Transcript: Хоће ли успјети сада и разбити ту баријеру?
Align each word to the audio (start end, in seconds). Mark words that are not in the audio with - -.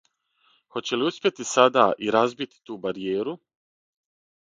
Хоће 0.77 0.99
ли 1.01 1.09
успјети 1.09 1.47
сада 1.51 1.85
и 2.07 2.11
разбити 2.19 2.61
ту 2.71 2.81
баријеру? 2.89 3.41